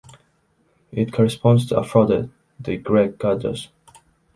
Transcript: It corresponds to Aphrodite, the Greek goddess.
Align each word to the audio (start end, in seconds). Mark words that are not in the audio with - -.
It 0.91 1.13
corresponds 1.13 1.67
to 1.67 1.77
Aphrodite, 1.77 2.31
the 2.59 2.77
Greek 2.77 3.19
goddess. 3.19 3.67